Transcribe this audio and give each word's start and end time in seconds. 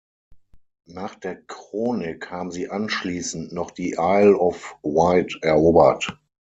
Nach 0.87 1.13
der 1.13 1.43
Chronik 1.45 2.31
haben 2.31 2.49
sie 2.49 2.67
anschließend 2.69 3.51
noch 3.53 3.69
die 3.69 3.97
Isle 3.99 4.35
of 4.35 4.75
Wight 4.81 5.37
erobert. 5.43 6.17